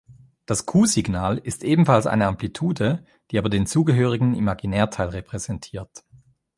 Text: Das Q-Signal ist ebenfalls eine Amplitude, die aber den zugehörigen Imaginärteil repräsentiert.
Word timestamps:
Das 0.47 0.65
Q-Signal 0.65 1.37
ist 1.37 1.63
ebenfalls 1.63 2.07
eine 2.07 2.25
Amplitude, 2.25 3.05
die 3.29 3.37
aber 3.37 3.49
den 3.49 3.67
zugehörigen 3.67 4.33
Imaginärteil 4.33 5.09
repräsentiert. 5.09 6.03